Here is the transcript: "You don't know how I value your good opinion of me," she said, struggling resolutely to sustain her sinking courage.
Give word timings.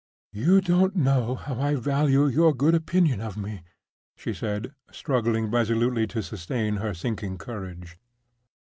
"You 0.33 0.61
don't 0.61 0.95
know 0.95 1.35
how 1.35 1.59
I 1.61 1.75
value 1.75 2.25
your 2.25 2.55
good 2.55 2.73
opinion 2.73 3.21
of 3.21 3.37
me," 3.37 3.61
she 4.15 4.33
said, 4.33 4.73
struggling 4.91 5.51
resolutely 5.51 6.07
to 6.07 6.23
sustain 6.23 6.77
her 6.77 6.95
sinking 6.95 7.37
courage. 7.37 7.99